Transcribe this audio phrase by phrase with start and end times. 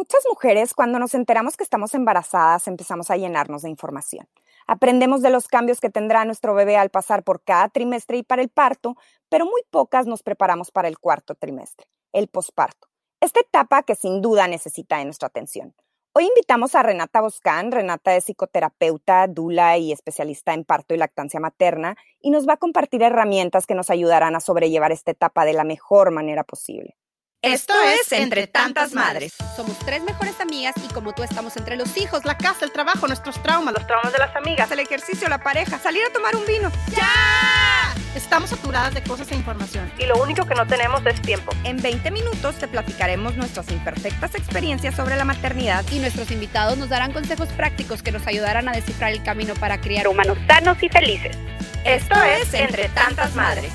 [0.00, 4.26] Muchas mujeres cuando nos enteramos que estamos embarazadas empezamos a llenarnos de información.
[4.66, 8.40] Aprendemos de los cambios que tendrá nuestro bebé al pasar por cada trimestre y para
[8.40, 8.96] el parto,
[9.28, 12.88] pero muy pocas nos preparamos para el cuarto trimestre, el posparto.
[13.20, 15.74] Esta etapa que sin duda necesita de nuestra atención.
[16.14, 17.70] Hoy invitamos a Renata Boscán.
[17.70, 22.56] Renata es psicoterapeuta, dula y especialista en parto y lactancia materna y nos va a
[22.56, 26.96] compartir herramientas que nos ayudarán a sobrellevar esta etapa de la mejor manera posible.
[27.42, 29.32] Esto es Entre Tantas Madres.
[29.56, 33.06] Somos tres mejores amigas y como tú estamos entre los hijos, la casa, el trabajo,
[33.06, 36.44] nuestros traumas, los traumas de las amigas, el ejercicio, la pareja, salir a tomar un
[36.44, 36.70] vino.
[36.94, 37.94] ¡Ya!
[38.14, 39.90] Estamos saturadas de cosas e información.
[39.98, 41.52] Y lo único que no tenemos es tiempo.
[41.64, 46.90] En 20 minutos te platicaremos nuestras imperfectas experiencias sobre la maternidad y nuestros invitados nos
[46.90, 50.90] darán consejos prácticos que nos ayudarán a descifrar el camino para criar humanos sanos y
[50.90, 51.38] felices.
[51.86, 53.72] Esto es Entre Tantas Madres.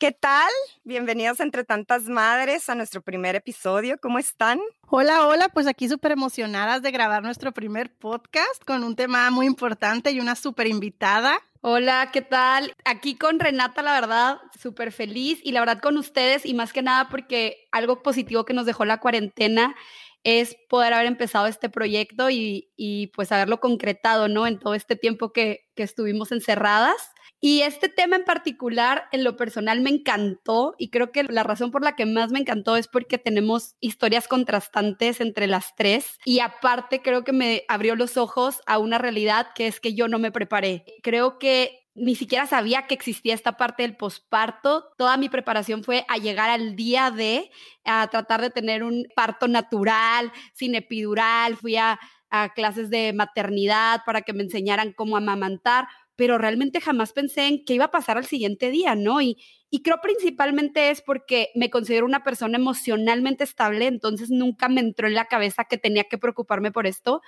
[0.00, 0.48] ¿Qué tal?
[0.82, 3.98] Bienvenidos entre tantas madres a nuestro primer episodio.
[4.00, 4.58] ¿Cómo están?
[4.88, 9.44] Hola, hola, pues aquí súper emocionadas de grabar nuestro primer podcast con un tema muy
[9.44, 11.38] importante y una súper invitada.
[11.60, 12.74] Hola, ¿qué tal?
[12.86, 16.80] Aquí con Renata, la verdad, súper feliz y la verdad con ustedes y más que
[16.80, 19.76] nada porque algo positivo que nos dejó la cuarentena
[20.24, 24.46] es poder haber empezado este proyecto y, y pues haberlo concretado, ¿no?
[24.46, 26.96] En todo este tiempo que, que estuvimos encerradas.
[27.40, 31.70] Y este tema en particular, en lo personal, me encantó y creo que la razón
[31.70, 36.40] por la que más me encantó es porque tenemos historias contrastantes entre las tres y
[36.40, 40.18] aparte creo que me abrió los ojos a una realidad que es que yo no
[40.18, 40.84] me preparé.
[41.02, 44.92] Creo que ni siquiera sabía que existía esta parte del posparto.
[44.98, 47.50] Toda mi preparación fue a llegar al día de,
[47.84, 51.56] a tratar de tener un parto natural, sin epidural.
[51.56, 51.98] Fui a,
[52.30, 55.88] a clases de maternidad para que me enseñaran cómo amamantar
[56.20, 59.22] pero realmente jamás pensé en qué iba a pasar al siguiente día, ¿no?
[59.22, 59.38] Y,
[59.70, 65.08] y creo principalmente es porque me considero una persona emocionalmente estable, entonces nunca me entró
[65.08, 67.22] en la cabeza que tenía que preocuparme por esto.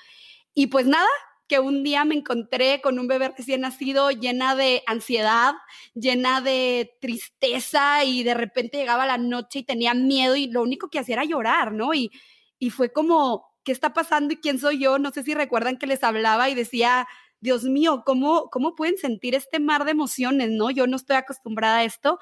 [0.53, 1.09] Y pues nada,
[1.49, 5.55] que un día me encontré con un bebé recién nacido llena de ansiedad,
[5.95, 10.91] llena de tristeza y de repente llegaba la noche y tenía miedo y lo único
[10.91, 11.95] que hacía era llorar, ¿no?
[11.95, 12.11] Y,
[12.59, 14.99] y fue como, ¿qué está pasando y quién soy yo?
[14.99, 17.09] No sé si recuerdan que les hablaba y decía,
[17.43, 20.71] Dios mío, ¿cómo, ¿cómo pueden sentir este mar de emociones, no?
[20.71, 22.21] Yo no estoy acostumbrada a esto.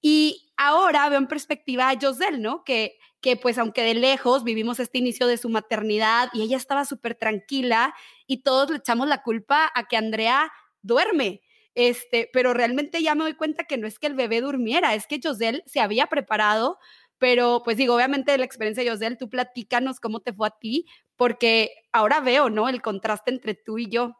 [0.00, 2.62] Y ahora veo en perspectiva a Joselle, ¿no?
[2.64, 6.84] Que, que pues aunque de lejos vivimos este inicio de su maternidad y ella estaba
[6.84, 7.92] súper tranquila
[8.26, 11.42] y todos le echamos la culpa a que Andrea duerme.
[11.74, 15.06] Este, pero realmente ya me doy cuenta que no es que el bebé durmiera, es
[15.06, 16.78] que Joselle se había preparado,
[17.18, 20.86] pero pues digo, obviamente la experiencia de Joselle, tú platícanos cómo te fue a ti,
[21.16, 22.68] porque ahora veo, ¿no?
[22.68, 24.16] El contraste entre tú y yo.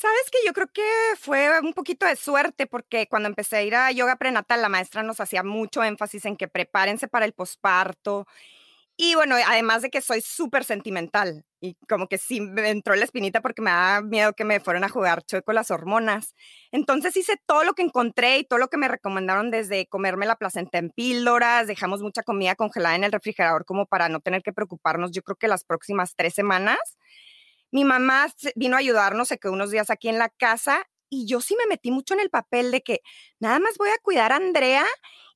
[0.00, 0.82] Sabes que yo creo que
[1.18, 5.02] fue un poquito de suerte porque cuando empecé a ir a yoga prenatal, la maestra
[5.02, 8.26] nos hacía mucho énfasis en que prepárense para el posparto.
[8.96, 13.04] Y bueno, además de que soy súper sentimental y como que sí me entró la
[13.04, 16.34] espinita porque me da miedo que me fueran a jugar chueco las hormonas.
[16.72, 20.36] Entonces hice todo lo que encontré y todo lo que me recomendaron desde comerme la
[20.36, 24.54] placenta en píldoras, dejamos mucha comida congelada en el refrigerador como para no tener que
[24.54, 26.78] preocuparnos yo creo que las próximas tres semanas.
[27.70, 31.40] Mi mamá vino a ayudarnos, se quedó unos días aquí en la casa y yo
[31.40, 33.00] sí me metí mucho en el papel de que
[33.40, 34.86] nada más voy a cuidar a Andrea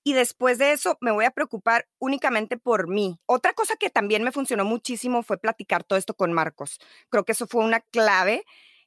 [0.05, 3.19] y después de eso me voy a preocupar únicamente por mí.
[3.27, 6.79] Otra cosa que también me funcionó muchísimo fue platicar todo esto con Marcos.
[7.09, 8.45] Creo que eso fue una clave,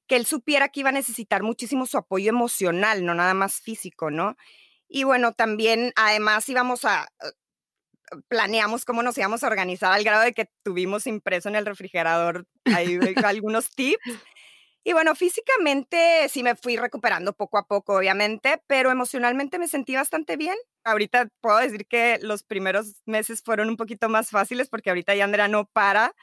[0.07, 4.11] que él supiera que iba a necesitar muchísimo su apoyo emocional, no nada más físico,
[4.11, 4.37] ¿no?
[4.87, 7.09] Y bueno, también además íbamos a,
[8.27, 12.45] planeamos cómo nos íbamos a organizar al grado de que tuvimos impreso en el refrigerador
[12.65, 14.01] ahí, algunos tips.
[14.83, 19.95] Y bueno, físicamente sí me fui recuperando poco a poco, obviamente, pero emocionalmente me sentí
[19.95, 20.55] bastante bien.
[20.85, 25.25] Ahorita puedo decir que los primeros meses fueron un poquito más fáciles porque ahorita ya
[25.25, 26.15] Andrea no para.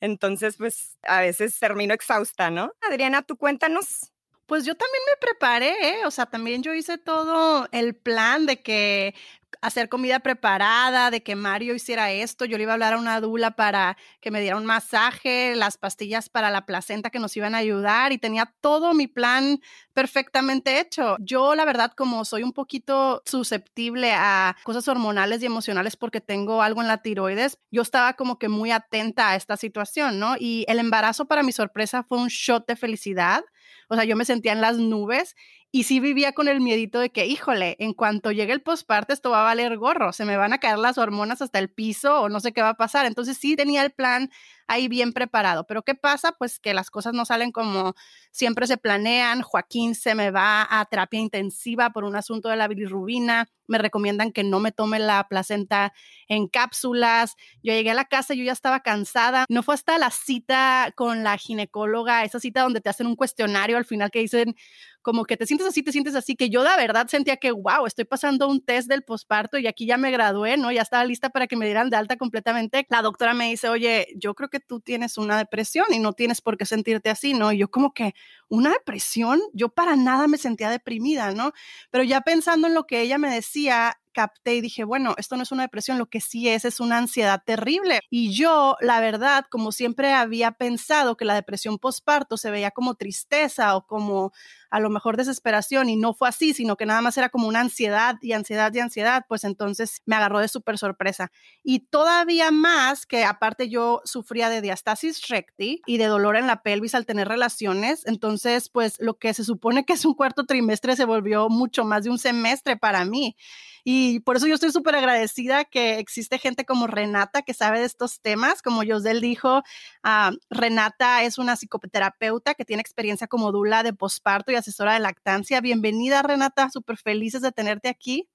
[0.00, 2.74] Entonces, pues a veces termino exhausta, ¿no?
[2.82, 4.11] Adriana, tú cuéntanos.
[4.52, 6.04] Pues yo también me preparé, ¿eh?
[6.04, 9.14] o sea, también yo hice todo el plan de que
[9.62, 12.44] hacer comida preparada, de que Mario hiciera esto.
[12.44, 15.78] Yo le iba a hablar a una dula para que me diera un masaje, las
[15.78, 19.58] pastillas para la placenta que nos iban a ayudar y tenía todo mi plan
[19.94, 21.16] perfectamente hecho.
[21.20, 26.60] Yo, la verdad, como soy un poquito susceptible a cosas hormonales y emocionales porque tengo
[26.60, 30.34] algo en la tiroides, yo estaba como que muy atenta a esta situación, ¿no?
[30.38, 33.42] Y el embarazo, para mi sorpresa, fue un shot de felicidad.
[33.92, 35.36] O sea, yo me sentía en las nubes
[35.74, 39.30] y sí vivía con el miedito de que, híjole, en cuanto llegue el postparto esto
[39.30, 42.28] va a valer gorro, se me van a caer las hormonas hasta el piso o
[42.28, 43.06] no sé qué va a pasar.
[43.06, 44.30] Entonces sí tenía el plan
[44.68, 45.66] ahí bien preparado.
[45.66, 46.32] Pero ¿qué pasa?
[46.32, 47.94] Pues que las cosas no salen como
[48.30, 49.40] siempre se planean.
[49.42, 53.48] Joaquín se me va a terapia intensiva por un asunto de la bilirrubina.
[53.66, 55.92] Me recomiendan que no me tome la placenta
[56.28, 57.36] en cápsulas.
[57.62, 59.46] Yo llegué a la casa, yo ya estaba cansada.
[59.48, 63.76] No fue hasta la cita con la ginecóloga, esa cita donde te hacen un cuestionario
[63.76, 64.54] al final que dicen
[65.02, 67.86] como que te sientes así, te sientes así, que yo de verdad sentía que, wow,
[67.86, 70.72] estoy pasando un test del posparto y aquí ya me gradué, ¿no?
[70.72, 72.86] Ya estaba lista para que me dieran de alta completamente.
[72.88, 76.40] La doctora me dice, oye, yo creo que tú tienes una depresión y no tienes
[76.40, 77.52] por qué sentirte así, ¿no?
[77.52, 78.14] Y yo como que,
[78.52, 79.40] ¿una depresión?
[79.54, 81.52] Yo para nada me sentía deprimida, ¿no?
[81.90, 85.42] Pero ya pensando en lo que ella me decía, capté y dije, bueno, esto no
[85.42, 88.00] es una depresión, lo que sí es es una ansiedad terrible.
[88.10, 92.94] Y yo, la verdad, como siempre había pensado que la depresión postparto se veía como
[92.94, 94.32] tristeza o como
[94.70, 97.60] a lo mejor desesperación y no fue así, sino que nada más era como una
[97.60, 101.30] ansiedad y ansiedad y ansiedad, pues entonces me agarró de súper sorpresa.
[101.62, 106.62] Y todavía más que aparte yo sufría de diastasis recti y de dolor en la
[106.62, 108.41] pelvis al tener relaciones, entonces
[108.72, 112.10] pues lo que se supone que es un cuarto trimestre se volvió mucho más de
[112.10, 113.36] un semestre para mí.
[113.84, 117.86] Y por eso yo estoy súper agradecida que existe gente como Renata que sabe de
[117.86, 118.62] estos temas.
[118.62, 119.62] Como Josel dijo,
[120.02, 125.00] ah, Renata es una psicoterapeuta que tiene experiencia como dula de posparto y asesora de
[125.00, 125.60] lactancia.
[125.60, 126.70] Bienvenida, Renata.
[126.70, 128.28] Súper felices de tenerte aquí.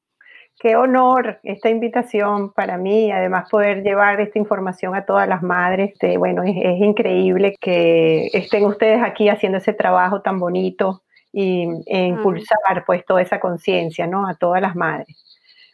[0.59, 5.91] Qué honor esta invitación para mí, además poder llevar esta información a todas las madres.
[5.93, 12.05] Este, bueno, es, increíble que estén ustedes aquí haciendo ese trabajo tan bonito y e
[12.05, 14.27] impulsar pues toda esa conciencia, ¿no?
[14.27, 15.15] A todas las madres.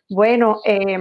[0.09, 0.97] Bueno, eh,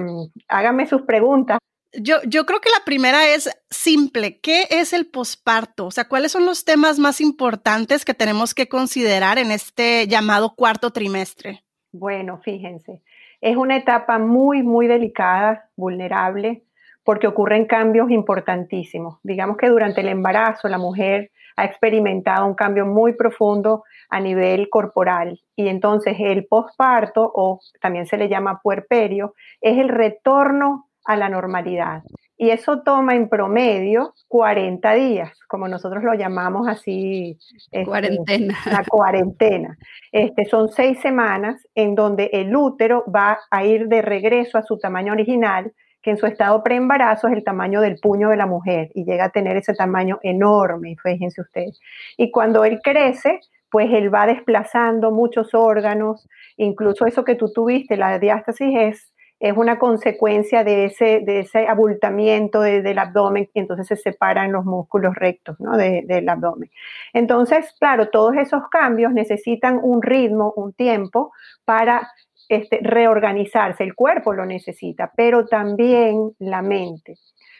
[0.46, 1.58] háganme sus preguntas.
[1.92, 4.38] Yo, yo creo que la primera es simple.
[4.38, 5.86] ¿Qué es el posparto?
[5.86, 10.54] O sea, ¿cuáles son los temas más importantes que tenemos que considerar en este llamado
[10.54, 11.64] cuarto trimestre?
[11.92, 13.02] Bueno, fíjense,
[13.42, 16.62] es una etapa muy, muy delicada, vulnerable,
[17.04, 19.18] porque ocurren cambios importantísimos.
[19.22, 24.70] Digamos que durante el embarazo la mujer ha experimentado un cambio muy profundo a nivel
[24.70, 25.40] corporal.
[25.54, 31.28] Y entonces el posparto, o también se le llama puerperio, es el retorno a la
[31.28, 32.02] normalidad.
[32.36, 37.38] Y eso toma en promedio 40 días, como nosotros lo llamamos así.
[37.70, 38.58] Este, cuarentena.
[38.66, 39.78] La cuarentena.
[40.10, 44.78] Este, son seis semanas en donde el útero va a ir de regreso a su
[44.78, 48.90] tamaño original, que en su estado preembarazo es el tamaño del puño de la mujer
[48.94, 51.80] y llega a tener ese tamaño enorme, fíjense ustedes.
[52.16, 53.38] Y cuando él crece,
[53.70, 59.11] pues él va desplazando muchos órganos, incluso eso que tú tuviste, la diástasis es,
[59.42, 64.64] es una consecuencia de ese, de ese abultamiento del abdomen y entonces se separan los
[64.64, 65.76] músculos rectos ¿no?
[65.76, 66.70] del abdomen.
[67.12, 71.32] Entonces, claro, todos esos cambios necesitan un ritmo, un tiempo
[71.64, 72.08] para
[72.48, 73.82] este, reorganizarse.
[73.82, 77.16] El cuerpo lo necesita, pero también la mente.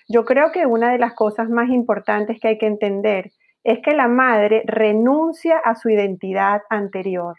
[0.08, 3.32] Yo creo que una de las cosas más importantes que hay que entender
[3.64, 7.34] es que la madre renuncia a su identidad anterior.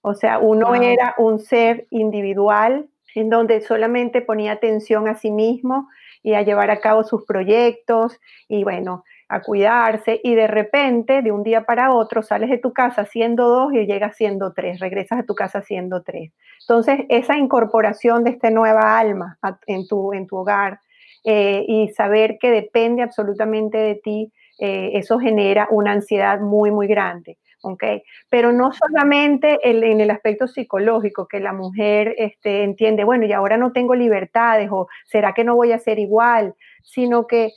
[0.00, 5.88] O sea, uno era un ser individual en donde solamente ponía atención a sí mismo
[6.22, 8.18] y a llevar a cabo sus proyectos
[8.48, 12.72] y bueno, a cuidarse y de repente, de un día para otro, sales de tu
[12.72, 16.32] casa siendo dos y llegas siendo tres, regresas a tu casa siendo tres.
[16.60, 20.80] Entonces, esa incorporación de esta nueva alma en tu, en tu hogar
[21.24, 26.86] eh, y saber que depende absolutamente de ti eh, eso genera una ansiedad muy, muy
[26.86, 27.38] grande.
[27.62, 28.02] ¿Okay?
[28.28, 33.56] Pero no solamente en el aspecto psicológico, que la mujer este, entiende, bueno, y ahora
[33.56, 37.52] no tengo libertades o será que no voy a ser igual, sino que,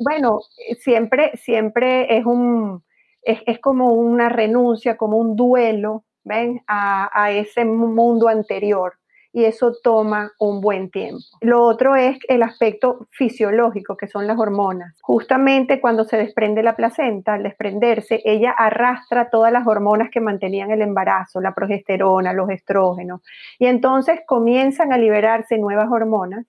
[0.00, 0.40] bueno,
[0.80, 2.82] siempre, siempre es un,
[3.22, 6.62] es, como una renuncia, como un duelo, ¿ven?
[6.66, 8.94] a ese mundo anterior
[9.38, 11.22] y eso toma un buen tiempo.
[11.40, 14.96] Lo otro es el aspecto fisiológico, que son las hormonas.
[15.00, 20.72] Justamente cuando se desprende la placenta, al desprenderse, ella arrastra todas las hormonas que mantenían
[20.72, 23.20] el embarazo, la progesterona, los estrógenos,
[23.60, 26.44] y entonces comienzan a liberarse nuevas hormonas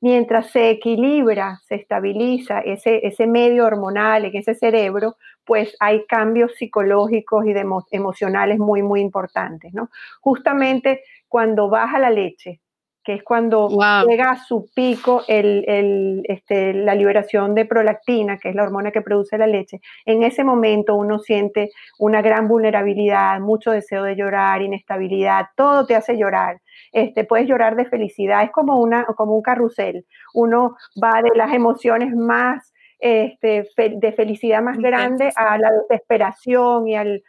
[0.00, 6.54] mientras se equilibra, se estabiliza ese, ese medio hormonal en ese cerebro, pues hay cambios
[6.54, 7.54] psicológicos y
[7.90, 9.90] emocionales muy, muy importantes, ¿no?
[10.20, 12.60] Justamente cuando baja la leche,
[13.04, 13.68] que es cuando
[14.06, 19.38] llega a su pico este, la liberación de prolactina, que es la hormona que produce
[19.38, 25.46] la leche, en ese momento uno siente una gran vulnerabilidad, mucho deseo de llorar, inestabilidad,
[25.56, 26.60] todo te hace llorar.
[26.92, 30.06] Este, puedes llorar de felicidad, es como, una, como un carrusel.
[30.34, 36.96] Uno va de las emociones más este, de felicidad más grande a la desesperación y
[36.96, 37.22] al,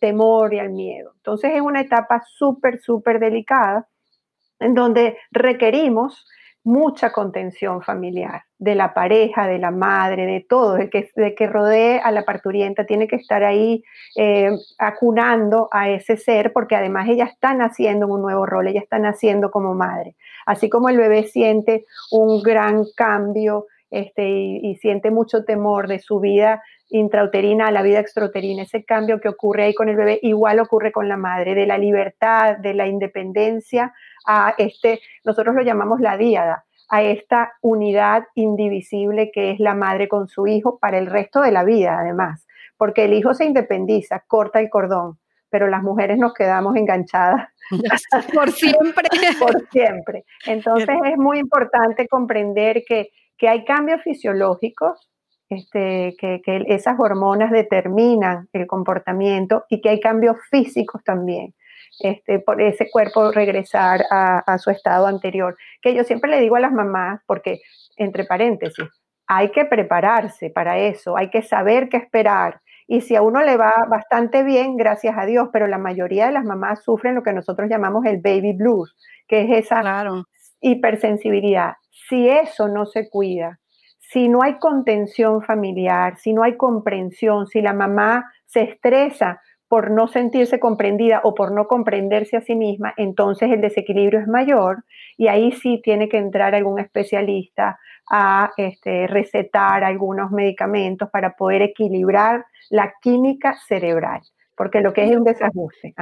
[0.00, 1.12] temor y al miedo.
[1.16, 3.86] Entonces es una etapa súper, súper delicada
[4.60, 6.26] en donde requerimos
[6.64, 11.46] mucha contención familiar de la pareja, de la madre, de todo, de que, de que
[11.46, 13.82] rodee a la parturienta, tiene que estar ahí
[14.16, 18.80] eh, acunando a ese ser, porque además ella está naciendo en un nuevo rol, ella
[18.80, 20.16] está naciendo como madre.
[20.44, 26.20] Así como el bebé siente un gran cambio este, y, siente mucho temor de su
[26.20, 30.58] vida intrauterina a la vida extrauterina, ese cambio que ocurre ahí con el bebé, igual
[30.60, 33.92] ocurre con la madre, de la libertad, de la independencia
[34.26, 40.08] a este, nosotros lo llamamos la díada, a esta unidad indivisible que es la madre
[40.08, 44.24] con su hijo para el resto de la vida, además, porque el hijo se independiza,
[44.26, 45.18] corta el cordón,
[45.50, 47.48] pero las mujeres nos quedamos enganchadas.
[48.34, 49.08] Por siempre.
[49.38, 50.24] Por siempre.
[50.46, 55.10] Entonces es muy importante comprender que, que hay cambios fisiológicos,
[55.48, 61.54] este, que, que, esas hormonas determinan el comportamiento y que hay cambios físicos también
[62.00, 65.56] este, por ese cuerpo regresar a, su estado anterior.
[65.82, 67.60] Que yo siempre le digo a las mamás, porque,
[67.96, 68.88] entre paréntesis,
[69.26, 72.60] hay que prepararse para eso, hay que saber qué esperar.
[72.86, 76.32] Y si a uno le va bastante bien, gracias a Dios, pero la mayoría de
[76.32, 79.82] las mamás sufren lo que nosotros llamamos el baby blues, que es esa
[80.60, 81.74] hipersensibilidad.
[82.08, 83.58] Si eso no se cuida,
[83.98, 89.90] si no hay contención familiar, si no hay comprensión, si la mamá se estresa por
[89.90, 94.84] no sentirse comprendida o por no comprenderse a sí misma, entonces el desequilibrio es mayor
[95.18, 97.78] y ahí sí tiene que entrar algún especialista
[98.10, 104.22] a este, recetar algunos medicamentos para poder equilibrar la química cerebral,
[104.56, 105.92] porque lo que es un desajuste.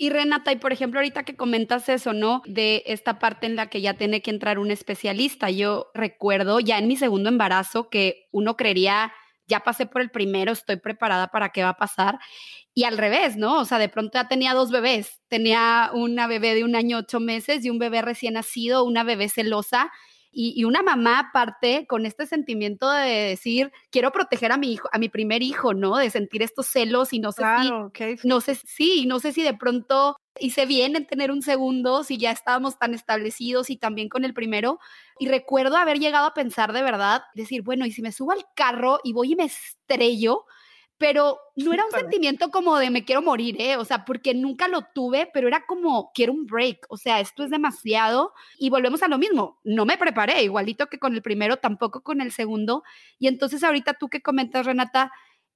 [0.00, 2.42] Y Renata, y por ejemplo, ahorita que comentas eso, ¿no?
[2.46, 5.50] De esta parte en la que ya tiene que entrar un especialista.
[5.50, 9.12] Yo recuerdo ya en mi segundo embarazo que uno creería
[9.48, 12.18] ya pasé por el primero, estoy preparada para qué va a pasar.
[12.74, 13.58] Y al revés, ¿no?
[13.58, 15.20] O sea, de pronto ya tenía dos bebés.
[15.28, 19.28] Tenía una bebé de un año, ocho meses y un bebé recién nacido, una bebé
[19.28, 19.90] celosa.
[20.40, 24.98] Y, una mamá aparte con este sentimiento de decir, quiero proteger a mi hijo, a
[24.98, 25.96] mi primer hijo, ¿no?
[25.96, 29.54] De sentir estos celos y no sé si, no sé, sí, no sé si de
[29.54, 34.24] pronto hice bien en tener un segundo, si ya estábamos tan establecidos y también con
[34.24, 34.78] el primero.
[35.18, 38.46] Y recuerdo haber llegado a pensar de verdad, decir, bueno, y si me subo al
[38.54, 40.44] carro y voy y me estrello,
[40.98, 43.76] pero no era un sentimiento como de me quiero morir, ¿eh?
[43.76, 47.44] O sea, porque nunca lo tuve, pero era como quiero un break, o sea, esto
[47.44, 51.58] es demasiado y volvemos a lo mismo, no me preparé, igualito que con el primero,
[51.58, 52.82] tampoco con el segundo.
[53.18, 55.12] Y entonces ahorita tú que comentas, Renata,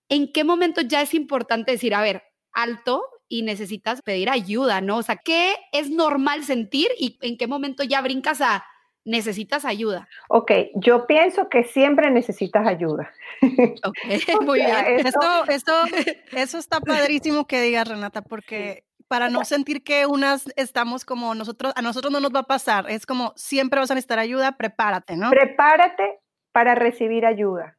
[0.08, 2.22] ¿en qué momento ya es importante decir, a ver,
[2.52, 4.98] alto, y necesitas pedir ayuda, ¿no?
[4.98, 8.62] O sea, ¿qué es normal sentir y en qué momento ya brincas a
[9.04, 10.08] necesitas ayuda?
[10.28, 13.12] Ok, yo pienso que siempre necesitas ayuda.
[13.84, 13.98] Ok,
[14.42, 15.06] muy bien.
[15.06, 15.72] Esto, esto,
[16.32, 21.72] eso está padrísimo que digas, Renata, porque para no sentir que unas estamos como nosotros,
[21.76, 25.16] a nosotros no nos va a pasar, es como siempre vas a necesitar ayuda, prepárate,
[25.16, 25.30] ¿no?
[25.30, 26.20] Prepárate
[26.52, 27.76] para recibir ayuda.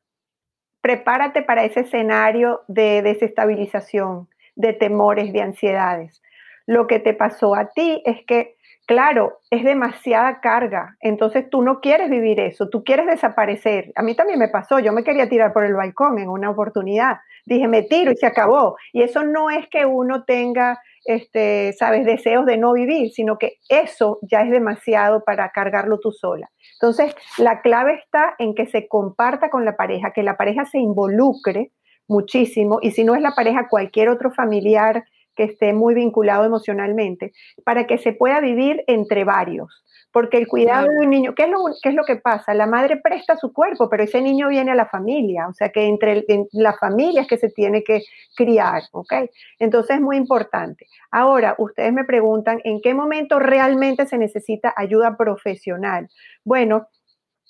[0.82, 6.22] Prepárate para ese escenario de desestabilización de temores, de ansiedades.
[6.66, 11.80] Lo que te pasó a ti es que, claro, es demasiada carga, entonces tú no
[11.80, 13.92] quieres vivir eso, tú quieres desaparecer.
[13.96, 17.18] A mí también me pasó, yo me quería tirar por el balcón en una oportunidad,
[17.46, 18.78] dije, me tiro y se acabó.
[18.92, 23.58] Y eso no es que uno tenga, este, sabes, deseos de no vivir, sino que
[23.70, 26.50] eso ya es demasiado para cargarlo tú sola.
[26.74, 30.80] Entonces, la clave está en que se comparta con la pareja, que la pareja se
[30.80, 31.72] involucre
[32.08, 37.34] muchísimo, y si no es la pareja, cualquier otro familiar que esté muy vinculado emocionalmente,
[37.64, 39.84] para que se pueda vivir entre varios.
[40.12, 42.54] Porque el cuidado de un niño, ¿qué es, lo, ¿qué es lo que pasa?
[42.54, 45.88] La madre presta su cuerpo, pero ese niño viene a la familia, o sea que
[45.88, 48.04] entre la familia es que se tiene que
[48.36, 49.14] criar, ¿ok?
[49.58, 50.86] Entonces es muy importante.
[51.10, 56.08] Ahora, ustedes me preguntan, ¿en qué momento realmente se necesita ayuda profesional?
[56.44, 56.88] Bueno,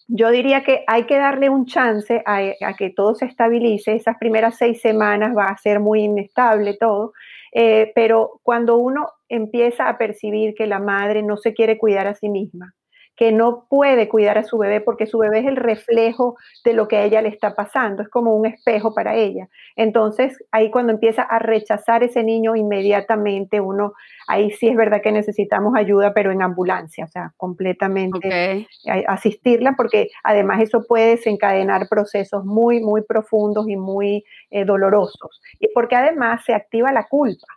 [0.08, 3.96] yo diría que hay que darle un chance a, que todo se estabilice.
[3.96, 7.14] Esas primeras seis semanas va a ser muy inestable todo,
[7.54, 12.16] eh, pero cuando uno empieza a percibir que la madre no se quiere cuidar a
[12.16, 12.74] sí misma,
[13.16, 16.88] que no puede cuidar a su bebé porque su bebé es el reflejo de lo
[16.88, 19.50] que a ella le está pasando, es como un espejo para ella.
[19.76, 23.94] Entonces, ahí cuando empieza a rechazar ese niño inmediatamente, uno,
[24.28, 28.68] ahí sí es verdad que necesitamos ayuda, pero en ambulancia, o sea, completamente
[29.08, 35.42] asistirla, porque además eso puede desencadenar procesos muy, muy profundos y muy eh, dolorosos.
[35.60, 37.48] Y porque además se activa la culpa.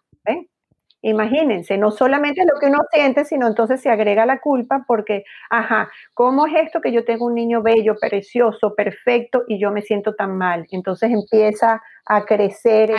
[1.08, 5.88] Imagínense, no solamente lo que uno siente, sino entonces se agrega la culpa porque, ajá,
[6.14, 10.16] ¿cómo es esto que yo tengo un niño bello, precioso, perfecto y yo me siento
[10.16, 10.66] tan mal?
[10.72, 12.90] Entonces empieza a crecer,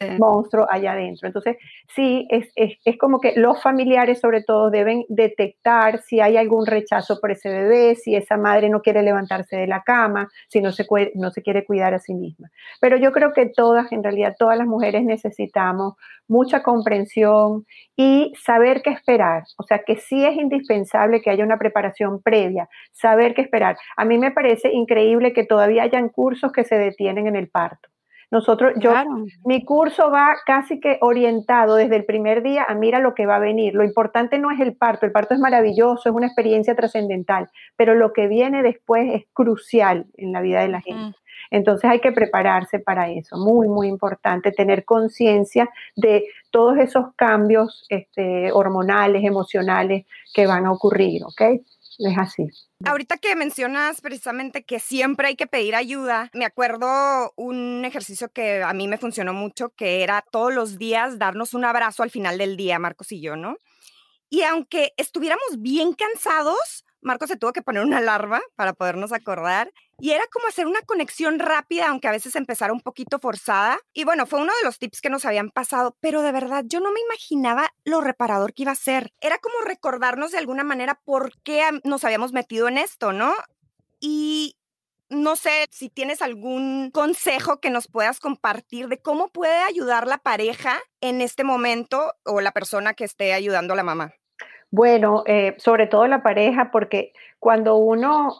[0.00, 1.26] el monstruo allá adentro.
[1.26, 1.56] Entonces,
[1.94, 7.20] sí, es, es, como que los familiares sobre todo deben detectar si hay algún rechazo
[7.20, 10.86] por ese bebé, si esa madre no quiere levantarse de la cama, si no se,
[11.14, 12.50] no se quiere cuidar a sí misma.
[12.80, 15.94] Pero yo creo que todas, en realidad todas las mujeres necesitamos
[16.26, 17.53] mucha comprensión
[17.96, 19.44] y saber qué esperar.
[19.58, 23.76] O sea, que sí es indispensable que haya una preparación previa, saber qué esperar.
[23.96, 27.88] A mí me parece increíble que todavía hayan cursos que se detienen en el parto.
[28.30, 28.92] Nosotros, yo,
[29.44, 33.36] mi curso va casi que orientado desde el primer día a mira lo que va
[33.36, 33.74] a venir.
[33.74, 37.94] Lo importante no es el parto, el parto es maravilloso, es una experiencia trascendental, pero
[37.94, 41.16] lo que viene después es crucial en la vida de la gente.
[41.54, 47.86] Entonces hay que prepararse para eso, muy, muy importante, tener conciencia de todos esos cambios
[47.90, 51.42] este, hormonales, emocionales que van a ocurrir, ¿ok?
[52.00, 52.48] Es así.
[52.84, 58.64] Ahorita que mencionas precisamente que siempre hay que pedir ayuda, me acuerdo un ejercicio que
[58.64, 62.36] a mí me funcionó mucho, que era todos los días darnos un abrazo al final
[62.36, 63.58] del día, Marcos y yo, ¿no?
[64.28, 69.70] Y aunque estuviéramos bien cansados, Marcos se tuvo que poner una alarma para podernos acordar
[70.00, 73.78] y era como hacer una conexión rápida, aunque a veces empezara un poquito forzada.
[73.92, 76.80] Y bueno, fue uno de los tips que nos habían pasado, pero de verdad yo
[76.80, 79.12] no me imaginaba lo reparador que iba a ser.
[79.20, 83.34] Era como recordarnos de alguna manera por qué nos habíamos metido en esto, ¿no?
[84.00, 84.56] Y
[85.10, 90.18] no sé si tienes algún consejo que nos puedas compartir de cómo puede ayudar la
[90.18, 94.14] pareja en este momento o la persona que esté ayudando a la mamá.
[94.76, 98.34] Bueno, eh, sobre todo la pareja, porque cuando uno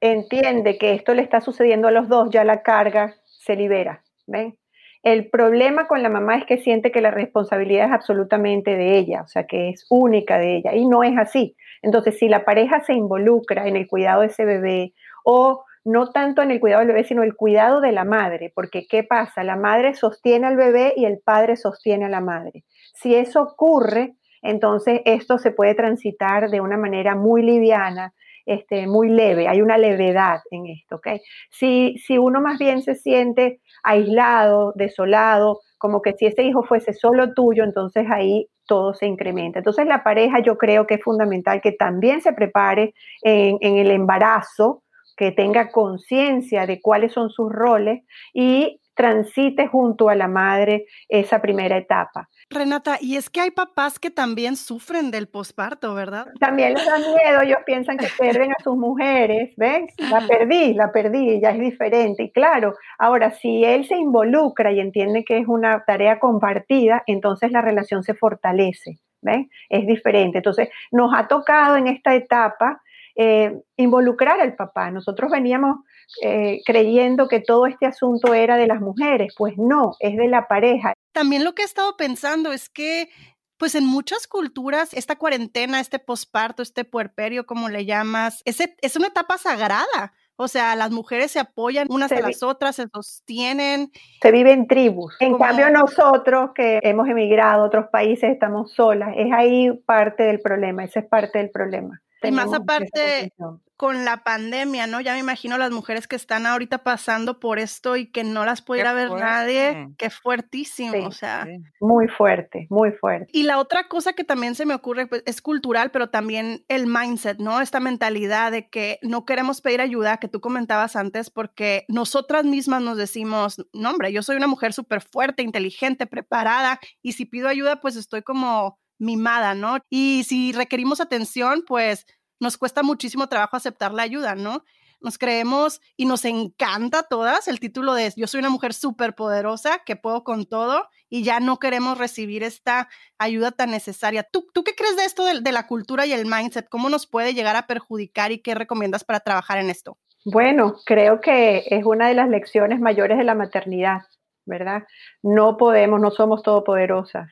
[0.00, 4.02] entiende que esto le está sucediendo a los dos, ya la carga se libera.
[4.26, 4.56] ¿Ven?
[5.02, 9.20] El problema con la mamá es que siente que la responsabilidad es absolutamente de ella,
[9.20, 11.54] o sea, que es única de ella, y no es así.
[11.82, 16.40] Entonces, si la pareja se involucra en el cuidado de ese bebé o no tanto
[16.40, 19.44] en el cuidado del bebé, sino el cuidado de la madre, porque ¿qué pasa?
[19.44, 22.64] La madre sostiene al bebé y el padre sostiene a la madre.
[22.94, 28.12] Si eso ocurre, entonces esto se puede transitar de una manera muy liviana,
[28.46, 31.08] este, muy leve, hay una levedad en esto, ¿ok?
[31.50, 36.92] Si, si uno más bien se siente aislado, desolado, como que si ese hijo fuese
[36.92, 39.58] solo tuyo, entonces ahí todo se incrementa.
[39.60, 43.90] Entonces la pareja yo creo que es fundamental que también se prepare en, en el
[43.90, 44.82] embarazo,
[45.16, 51.40] que tenga conciencia de cuáles son sus roles y transite junto a la madre esa
[51.40, 52.28] primera etapa.
[52.50, 56.26] Renata, y es que hay papás que también sufren del posparto, ¿verdad?
[56.38, 59.84] También les da miedo, ellos piensan que pierden a sus mujeres, ¿ves?
[60.10, 62.24] La perdí, la perdí, ya es diferente.
[62.24, 67.52] Y claro, ahora si él se involucra y entiende que es una tarea compartida, entonces
[67.52, 69.46] la relación se fortalece, ¿ves?
[69.70, 70.38] Es diferente.
[70.38, 72.82] Entonces, nos ha tocado en esta etapa
[73.22, 74.90] eh, involucrar al papá.
[74.90, 75.76] Nosotros veníamos
[76.22, 80.48] eh, creyendo que todo este asunto era de las mujeres, pues no, es de la
[80.48, 80.94] pareja.
[81.12, 83.10] También lo que he estado pensando es que
[83.58, 88.96] pues en muchas culturas esta cuarentena, este posparto, este puerperio, como le llamas, es, es
[88.96, 90.14] una etapa sagrada.
[90.36, 93.90] O sea, las mujeres se apoyan unas a las otras, se sostienen.
[94.22, 95.14] Se vive en tribus.
[95.20, 99.12] En cambio, nosotros que hemos emigrado a otros países estamos solas.
[99.14, 102.00] Es ahí parte del problema, ese es parte del problema.
[102.22, 103.32] Y más aparte,
[103.80, 105.00] con la pandemia, ¿no?
[105.00, 108.60] Ya me imagino las mujeres que están ahorita pasando por esto y que no las
[108.60, 111.48] puede ir a ver nadie, que fuertísimo, o sea.
[111.80, 113.30] Muy fuerte, muy fuerte.
[113.32, 116.86] Y la otra cosa que también se me ocurre pues, es cultural, pero también el
[116.86, 117.62] mindset, ¿no?
[117.62, 122.82] Esta mentalidad de que no queremos pedir ayuda, que tú comentabas antes, porque nosotras mismas
[122.82, 127.48] nos decimos, no, hombre, yo soy una mujer súper fuerte, inteligente, preparada, y si pido
[127.48, 129.78] ayuda, pues estoy como mimada, ¿no?
[129.88, 132.06] Y si requerimos atención, pues
[132.38, 134.64] nos cuesta muchísimo trabajo aceptar la ayuda, ¿no?
[135.00, 139.80] Nos creemos y nos encanta todas el título de yo soy una mujer súper poderosa
[139.86, 144.22] que puedo con todo y ya no queremos recibir esta ayuda tan necesaria.
[144.30, 146.68] ¿Tú, tú qué crees de esto de, de la cultura y el mindset?
[146.68, 149.96] ¿Cómo nos puede llegar a perjudicar y qué recomiendas para trabajar en esto?
[150.26, 154.02] Bueno, creo que es una de las lecciones mayores de la maternidad,
[154.44, 154.84] ¿verdad?
[155.22, 157.30] No podemos, no somos todopoderosas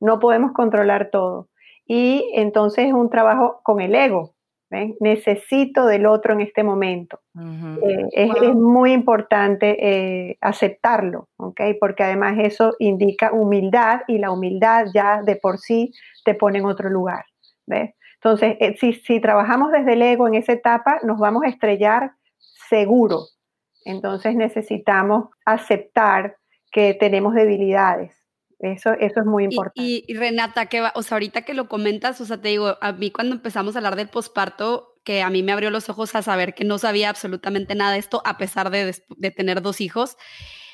[0.00, 1.48] no podemos controlar todo.
[1.86, 4.34] Y entonces es un trabajo con el ego.
[5.00, 7.18] Necesito del otro en este momento.
[7.82, 15.22] Eh, es, muy importante eh, aceptarlo, porque además eso indica humildad y la humildad ya
[15.22, 15.92] de por sí
[16.24, 17.24] te pone en otro lugar.
[17.66, 22.12] Entonces, eh, si, si trabajamos desde el ego en esa etapa, nos vamos a estrellar
[22.68, 23.22] seguro.
[23.84, 26.36] Entonces necesitamos aceptar
[26.70, 28.19] que tenemos debilidades
[28.60, 30.04] Eso, eso es muy importante.
[30.06, 33.10] Y, Renata, que o sea, ahorita que lo comentas, o sea, te digo, a mí
[33.10, 36.54] cuando empezamos a hablar del posparto, que a mí me abrió los ojos a saber
[36.54, 40.18] que no sabía absolutamente nada de esto, a pesar de, de tener dos hijos.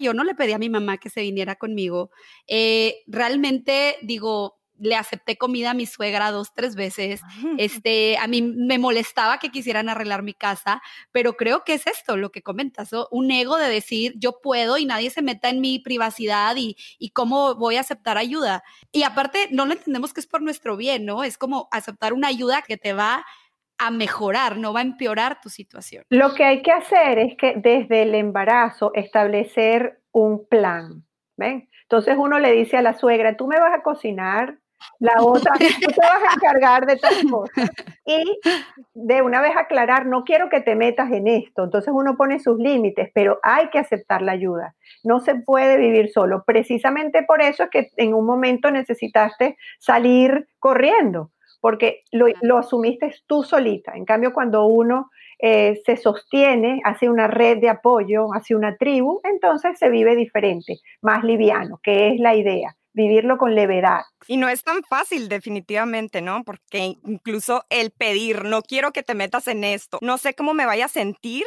[0.00, 2.10] Yo no le pedí a mi mamá que se viniera conmigo.
[2.48, 7.20] Eh, realmente, digo, le acepté comida a mi suegra dos, tres veces.
[7.58, 12.16] Este, a mí me molestaba que quisieran arreglar mi casa, pero creo que es esto
[12.16, 15.78] lo que comentas, un ego de decir yo puedo y nadie se meta en mi
[15.78, 18.62] privacidad y, y cómo voy a aceptar ayuda.
[18.92, 21.24] Y aparte, no lo entendemos que es por nuestro bien, ¿no?
[21.24, 23.24] Es como aceptar una ayuda que te va
[23.78, 26.04] a mejorar, no va a empeorar tu situación.
[26.08, 31.04] Lo que hay que hacer es que desde el embarazo establecer un plan,
[31.36, 31.68] ¿ven?
[31.82, 34.58] Entonces uno le dice a la suegra, tú me vas a cocinar,
[34.98, 37.72] la otra, tú te vas a encargar de tal cosa.
[38.04, 38.40] Y
[38.94, 41.64] de una vez aclarar, no quiero que te metas en esto.
[41.64, 44.74] Entonces uno pone sus límites, pero hay que aceptar la ayuda.
[45.04, 46.44] No se puede vivir solo.
[46.44, 53.42] Precisamente por eso es que en un momento necesitaste salir corriendo, porque lo, asumiste tú
[53.42, 53.92] solita.
[53.94, 59.20] En cambio, cuando uno eh, se sostiene, hace una red de apoyo, hace una tribu,
[59.24, 64.00] entonces se vive diferente, más liviano, que es la idea vivirlo con levedad.
[64.26, 66.42] Y no es tan fácil definitivamente, ¿no?
[66.44, 70.64] Porque incluso el pedir, no quiero que te metas en esto, no sé cómo me
[70.64, 71.44] vaya a sentir,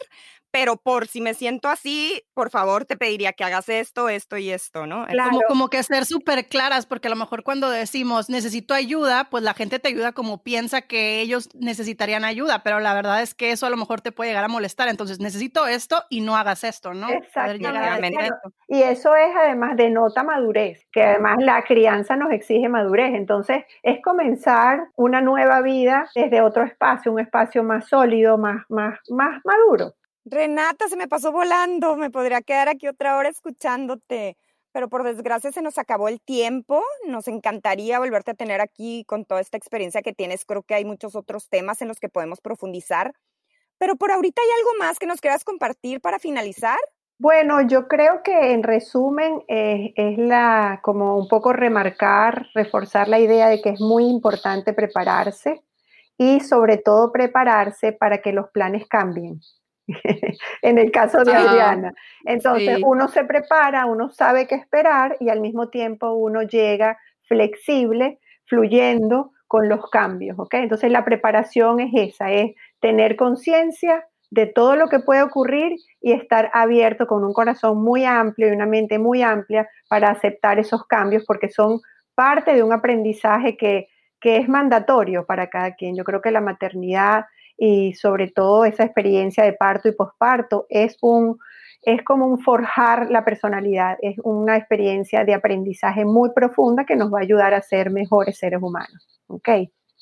[0.51, 4.49] pero por si me siento así, por favor te pediría que hagas esto, esto y
[4.49, 5.05] esto, ¿no?
[5.07, 9.43] Como, como que ser súper claras, porque a lo mejor cuando decimos necesito ayuda, pues
[9.43, 13.51] la gente te ayuda como piensa que ellos necesitarían ayuda, pero la verdad es que
[13.51, 14.87] eso a lo mejor te puede llegar a molestar.
[14.87, 17.09] Entonces necesito esto y no hagas esto, ¿no?
[17.09, 18.29] Exactamente.
[18.67, 23.13] Y eso es además denota madurez, que además la crianza nos exige madurez.
[23.13, 28.99] Entonces es comenzar una nueva vida desde otro espacio, un espacio más sólido, más, más,
[29.09, 29.93] más maduro.
[30.29, 34.37] Renata, se me pasó volando, me podría quedar aquí otra hora escuchándote,
[34.71, 36.83] pero por desgracia se nos acabó el tiempo.
[37.07, 40.45] Nos encantaría volverte a tener aquí con toda esta experiencia que tienes.
[40.45, 43.13] Creo que hay muchos otros temas en los que podemos profundizar.
[43.79, 46.77] Pero por ahorita hay algo más que nos quieras compartir para finalizar.
[47.17, 53.19] Bueno, yo creo que en resumen eh, es la como un poco remarcar, reforzar la
[53.19, 55.63] idea de que es muy importante prepararse
[56.17, 59.41] y sobre todo prepararse para que los planes cambien.
[60.61, 61.93] en el caso de ah, Adriana.
[62.25, 68.19] Entonces uno se prepara, uno sabe qué esperar y al mismo tiempo uno llega flexible,
[68.45, 70.55] fluyendo con los cambios, ¿ok?
[70.55, 76.11] Entonces la preparación es esa, es tener conciencia de todo lo que puede ocurrir y
[76.11, 80.85] estar abierto con un corazón muy amplio y una mente muy amplia para aceptar esos
[80.85, 81.79] cambios porque son
[82.13, 83.87] parte de un aprendizaje que,
[84.19, 85.95] que es mandatorio para cada quien.
[85.95, 87.25] Yo creo que la maternidad
[87.59, 91.37] y sobre todo esa experiencia de parto y posparto es un
[91.81, 97.13] es como un forjar la personalidad, es una experiencia de aprendizaje muy profunda que nos
[97.13, 99.07] va a ayudar a ser mejores seres humanos.
[99.27, 99.49] ¿Ok?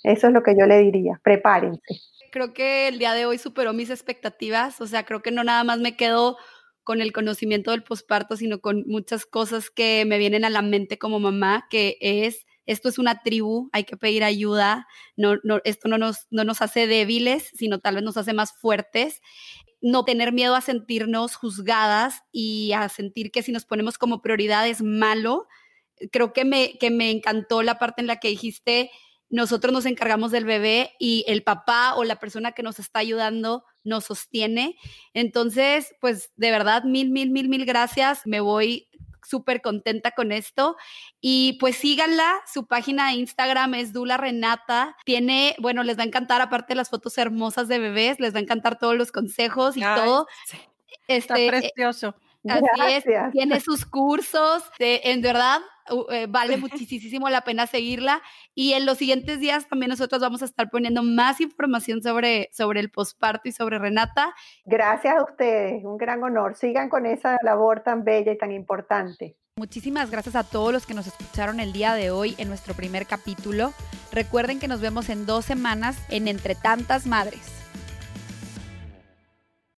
[0.03, 2.01] Eso es lo que yo le diría, prepárense.
[2.31, 5.63] Creo que el día de hoy superó mis expectativas, o sea, creo que no nada
[5.63, 6.37] más me quedo
[6.83, 10.97] con el conocimiento del posparto, sino con muchas cosas que me vienen a la mente
[10.97, 15.87] como mamá, que es esto es una tribu, hay que pedir ayuda, no, no, esto
[15.87, 19.21] no nos, no nos hace débiles, sino tal vez nos hace más fuertes.
[19.81, 24.67] No tener miedo a sentirnos juzgadas y a sentir que si nos ponemos como prioridad
[24.67, 25.47] es malo.
[26.11, 28.91] Creo que me, que me encantó la parte en la que dijiste,
[29.29, 33.63] nosotros nos encargamos del bebé y el papá o la persona que nos está ayudando
[33.83, 34.75] nos sostiene.
[35.13, 38.21] Entonces, pues de verdad, mil, mil, mil, mil gracias.
[38.25, 38.87] Me voy
[39.27, 40.77] súper contenta con esto.
[41.21, 44.95] Y pues síganla, su página de Instagram es Dula Renata.
[45.05, 48.39] Tiene, bueno, les va a encantar, aparte de las fotos hermosas de bebés, les va
[48.39, 50.27] a encantar todos los consejos y todo.
[51.07, 52.15] Está este, eh, precioso.
[52.49, 55.61] Así es, tiene sus cursos, en verdad
[56.09, 58.21] eh, vale muchísimo la pena seguirla
[58.53, 62.79] y en los siguientes días también nosotros vamos a estar poniendo más información sobre, sobre
[62.79, 64.33] el posparto y sobre Renata.
[64.65, 66.55] Gracias a ustedes, un gran honor.
[66.55, 69.37] Sigan con esa labor tan bella y tan importante.
[69.57, 73.07] Muchísimas gracias a todos los que nos escucharon el día de hoy en nuestro primer
[73.07, 73.73] capítulo.
[74.11, 77.66] Recuerden que nos vemos en dos semanas en Entre Tantas Madres.